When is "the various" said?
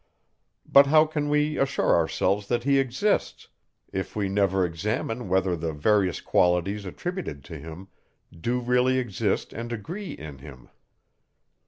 5.55-6.21